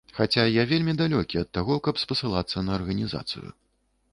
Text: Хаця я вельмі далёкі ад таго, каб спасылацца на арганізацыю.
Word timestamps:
Хаця 0.19 0.43
я 0.51 0.63
вельмі 0.71 0.95
далёкі 1.01 1.41
ад 1.43 1.49
таго, 1.57 1.77
каб 1.89 2.01
спасылацца 2.05 2.65
на 2.71 2.75
арганізацыю. 2.79 3.45